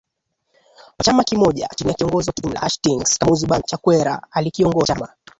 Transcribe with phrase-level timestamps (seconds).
[0.99, 5.09] wa chama kimoja chini ya kiongozi wa kiimla Hastings Kamuzu BandaChakwera alikiongoza chama